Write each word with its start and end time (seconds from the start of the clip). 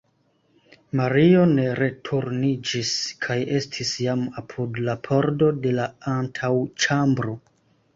Mario 1.01 1.43
ne 1.51 1.65
returniĝis 1.81 2.95
kaj 3.27 3.39
estis 3.61 3.95
jam 4.09 4.27
apud 4.45 4.83
la 4.91 5.01
pordo 5.11 5.55
de 5.69 5.79
la 5.81 5.91
antaŭĉambro. 6.19 7.43